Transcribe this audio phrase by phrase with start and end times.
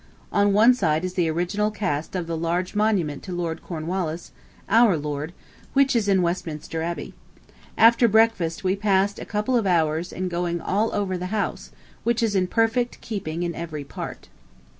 [0.31, 4.31] On one side is the original cast of the large monument to Lord Cornwallis
[4.67, 5.31] (our lord)
[5.73, 7.13] which is in Westminster Abbey.
[7.77, 11.69] After breakfast we passed a couple of hours in going all over the house,
[12.03, 14.27] which is in perfect keeping in every part.